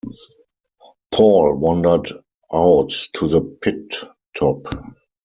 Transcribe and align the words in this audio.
Paul 1.11 1.57
wandered 1.59 2.11
out 2.51 2.89
to 3.13 3.27
the 3.27 3.39
pit-top. 3.61 4.63